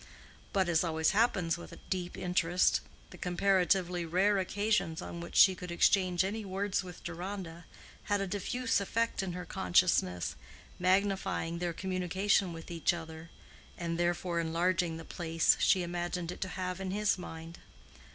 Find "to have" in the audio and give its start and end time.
16.41-16.81